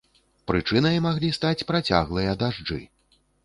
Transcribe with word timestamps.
Прычынай 0.51 0.97
маглі 1.07 1.29
стаць 1.39 1.67
працяглыя 1.75 2.35
дажджы. 2.43 2.83